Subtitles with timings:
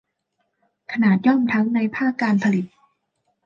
[0.91, 2.65] ขนาดย่อมทั้งในภาคการผลิต